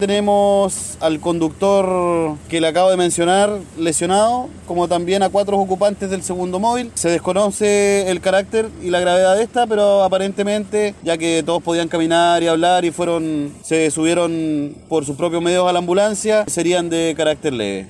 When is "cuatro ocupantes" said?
5.28-6.08